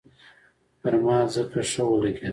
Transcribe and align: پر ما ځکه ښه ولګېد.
پر 0.81 0.93
ما 1.05 1.17
ځکه 1.33 1.59
ښه 1.71 1.83
ولګېد. 1.89 2.29